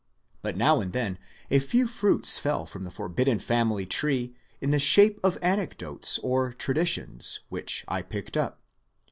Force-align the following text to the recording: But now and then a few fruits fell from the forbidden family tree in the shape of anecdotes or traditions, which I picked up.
But 0.41 0.57
now 0.57 0.81
and 0.81 0.93
then 0.93 1.19
a 1.51 1.59
few 1.59 1.85
fruits 1.87 2.39
fell 2.39 2.65
from 2.65 2.85
the 2.85 2.89
forbidden 2.89 3.37
family 3.37 3.85
tree 3.85 4.33
in 4.59 4.71
the 4.71 4.79
shape 4.79 5.19
of 5.23 5.37
anecdotes 5.43 6.17
or 6.23 6.51
traditions, 6.53 7.41
which 7.49 7.85
I 7.87 8.01
picked 8.01 8.35
up. 8.35 8.59